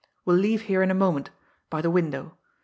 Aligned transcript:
"We'll 0.25 0.37
leave 0.37 0.61
here 0.63 0.81
in 0.81 0.89
a 0.89 0.95
moment 0.95 1.29
by 1.69 1.83
the 1.83 1.91
window. 1.91 2.35